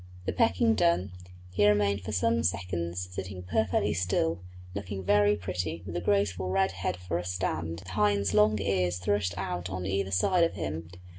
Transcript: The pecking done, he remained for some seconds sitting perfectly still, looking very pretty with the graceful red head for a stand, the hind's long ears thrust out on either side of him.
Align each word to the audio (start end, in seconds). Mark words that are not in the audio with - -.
The 0.25 0.33
pecking 0.33 0.73
done, 0.73 1.11
he 1.51 1.67
remained 1.67 2.01
for 2.01 2.11
some 2.11 2.41
seconds 2.41 3.07
sitting 3.11 3.43
perfectly 3.43 3.93
still, 3.93 4.41
looking 4.73 5.03
very 5.05 5.35
pretty 5.35 5.83
with 5.85 5.93
the 5.93 6.01
graceful 6.01 6.49
red 6.49 6.71
head 6.71 6.97
for 6.97 7.19
a 7.19 7.23
stand, 7.23 7.83
the 7.85 7.91
hind's 7.91 8.33
long 8.33 8.59
ears 8.59 8.97
thrust 8.97 9.35
out 9.37 9.69
on 9.69 9.85
either 9.85 10.09
side 10.09 10.43
of 10.43 10.53
him. 10.55 10.89